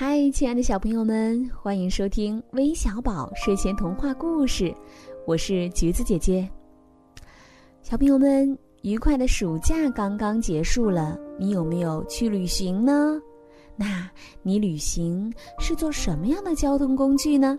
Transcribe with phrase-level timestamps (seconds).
[0.00, 4.72] 嗨，亲爱的小朋友们，欢迎收听微小宝睡前童话故事，
[5.26, 6.48] 我是橘子姐姐。
[7.82, 13.20] 小朋友们，愉快的暑假刚刚结束了，你有没有去旅行呢？
[13.74, 14.08] 那
[14.40, 17.58] 你旅行是坐什么样的交通工具呢？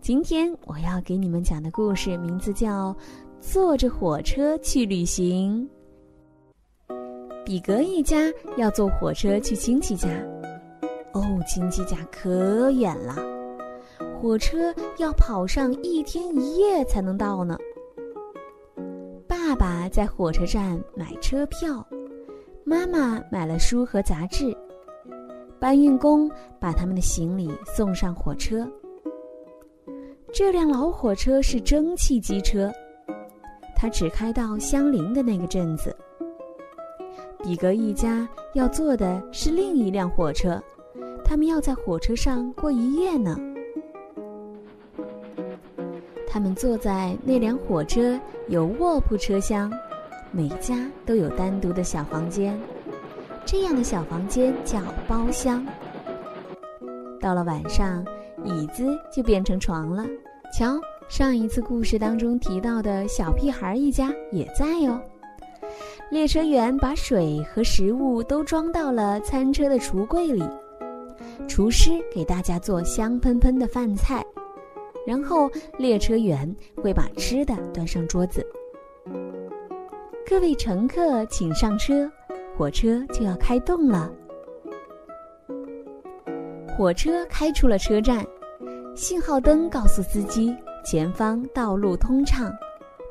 [0.00, 2.92] 今天我要给你们讲的故事名字叫
[3.40, 5.70] 《坐着火车去旅行》。
[7.44, 8.16] 比格一家
[8.56, 10.08] 要坐火车去亲戚家。
[11.12, 13.16] 哦，亲戚家可远了，
[14.20, 17.56] 火车要跑上一天一夜才能到呢。
[19.26, 21.84] 爸爸在火车站买车票，
[22.64, 24.54] 妈妈买了书和杂志，
[25.58, 26.30] 搬运工
[26.60, 28.70] 把他们的行李送上火车。
[30.30, 32.70] 这辆老火车是蒸汽机车，
[33.74, 35.96] 它只开到相邻的那个镇子。
[37.42, 40.62] 比格一家要坐的是另一辆火车。
[41.28, 43.38] 他们要在火车上过一夜呢。
[46.26, 49.70] 他们坐在那辆火车有卧铺车厢，
[50.32, 52.58] 每家都有单独的小房间，
[53.44, 55.66] 这样的小房间叫包厢。
[57.20, 58.02] 到了晚上，
[58.42, 60.06] 椅子就变成床了。
[60.50, 64.98] 瞧，上一次故事当中提到的小屁孩一家也在哦。
[66.10, 70.42] 列车员把水和食物都装到了餐车的橱柜里。
[71.46, 74.24] 厨师给大家做香喷喷的饭菜，
[75.06, 78.44] 然后列车员会把吃的端上桌子。
[80.28, 82.10] 各位乘客，请上车，
[82.56, 84.12] 火车就要开动了。
[86.76, 88.24] 火车开出了车站，
[88.94, 92.52] 信号灯告诉司机前方道路通畅，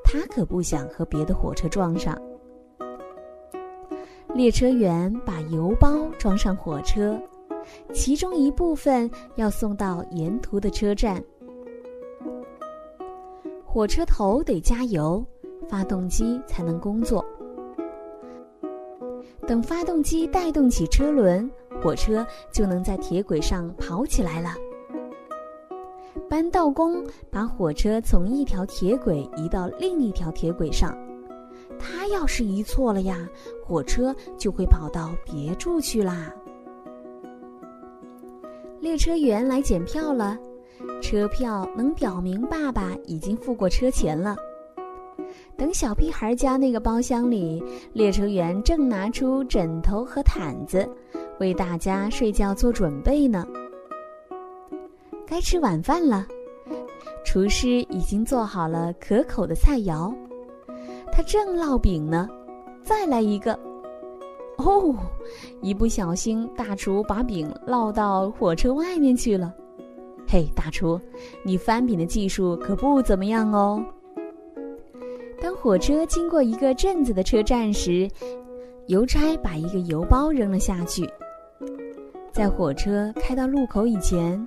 [0.03, 2.15] 他可不想和别的火车撞上。
[4.35, 7.19] 列车员把邮包装上火车。
[7.93, 11.23] 其中一部分要送到沿途的车站。
[13.65, 15.23] 火车头得加油，
[15.67, 17.23] 发动机才能工作。
[19.45, 21.49] 等发动机带动起车轮，
[21.81, 24.55] 火车就能在铁轨上跑起来了。
[26.27, 27.01] 搬道工
[27.31, 30.97] 把火车从一条铁轨移到另一条铁轨上，
[31.79, 33.29] 他要是移错了呀，
[33.63, 36.33] 火车就会跑到别处去啦。
[38.97, 40.35] 列车员来检票了，
[41.03, 44.35] 车票能表明爸爸已经付过车钱了。
[45.55, 47.63] 等小屁孩家那个包厢里，
[47.93, 50.89] 列车员正拿出枕头和毯子，
[51.39, 53.45] 为大家睡觉做准备呢。
[55.27, 56.25] 该吃晚饭了，
[57.23, 60.11] 厨师已经做好了可口的菜肴，
[61.11, 62.27] 他正烙饼呢。
[62.81, 63.66] 再来一个。
[64.57, 64.95] 哦，
[65.61, 69.53] 一不小心，大厨把饼烙到火车外面去了。
[70.27, 70.99] 嘿，大厨，
[71.43, 73.83] 你翻饼的技术可不怎么样哦。
[75.39, 78.09] 当火车经过一个镇子的车站时，
[78.87, 81.07] 邮差把一个邮包扔了下去。
[82.31, 84.45] 在火车开到路口以前，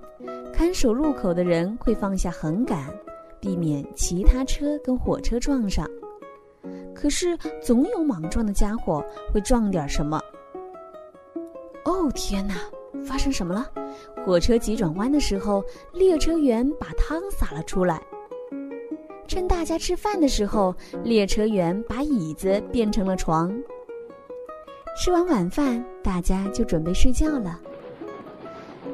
[0.52, 2.84] 看守路口的人会放下横杆，
[3.40, 5.88] 避免其他车跟火车撞上。
[6.94, 10.20] 可是总有莽撞的家伙会撞点什么。
[11.84, 12.54] 哦天哪，
[13.06, 13.70] 发生什么了？
[14.24, 18.02] 火车急转弯的时候，列车员把汤洒了出来。
[19.26, 23.50] 趁大家吃饭的时候，列车员把椅子变成了床。
[24.98, 27.58] 吃完晚饭，大家就准备睡觉了。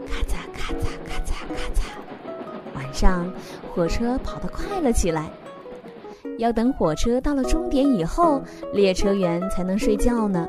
[0.06, 3.32] 咔嚓咔嚓咔嚓咔嚓，晚上
[3.74, 5.30] 火车跑得快了起来。
[6.38, 8.42] 要等火车到了终点以后，
[8.72, 10.48] 列车员才能睡觉呢。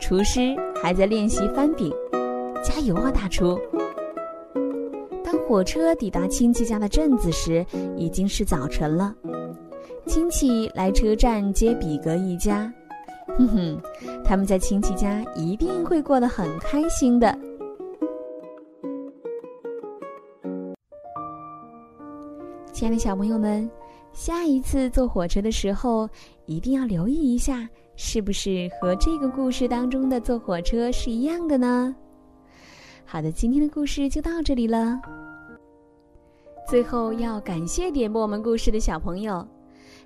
[0.00, 1.92] 厨师还在练习翻饼，
[2.62, 3.58] 加油啊，大厨！
[5.24, 7.66] 当火车抵达亲戚家的镇子时，
[7.96, 9.14] 已经是早晨了。
[10.06, 12.72] 亲戚来车站接比格一家，
[13.36, 13.80] 哼哼，
[14.24, 17.36] 他们在亲戚家一定会过得很开心的。
[22.72, 23.68] 亲爱的小朋友们。
[24.12, 26.08] 下一次坐火车的时候，
[26.46, 31.94] 一定要留意一下，是不是和这个故事当中的坐火车是一样的呢？
[33.04, 35.00] 好的，今天的故事就到这里了。
[36.68, 39.46] 最后要感谢点播我们故事的小朋友，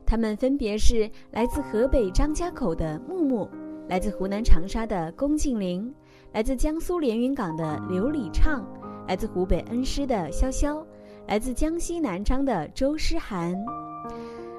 [0.06, 3.48] 他们分别是来自河北张家口的木木，
[3.88, 5.92] 来自湖南长沙的龚静玲，
[6.32, 8.64] 来自江苏连云港的刘礼畅，
[9.08, 10.84] 来自湖北恩施的潇潇，
[11.26, 13.56] 来自江西南昌的周诗涵。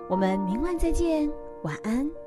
[0.08, 1.32] 我们明晚再见，
[1.64, 2.23] 晚安。